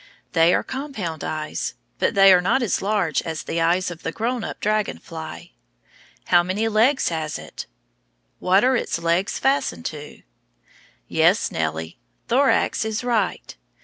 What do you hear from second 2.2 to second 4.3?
are not as large as the eyes of the